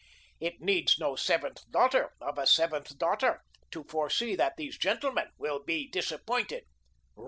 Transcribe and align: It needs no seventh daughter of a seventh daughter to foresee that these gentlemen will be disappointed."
It 0.39 0.59
needs 0.59 0.97
no 0.97 1.15
seventh 1.15 1.69
daughter 1.69 2.09
of 2.19 2.39
a 2.39 2.47
seventh 2.47 2.97
daughter 2.97 3.43
to 3.69 3.83
foresee 3.83 4.33
that 4.35 4.57
these 4.57 4.75
gentlemen 4.79 5.27
will 5.37 5.63
be 5.63 5.87
disappointed." 5.89 6.65